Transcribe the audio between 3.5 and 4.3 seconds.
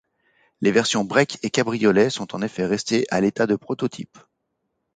prototypes.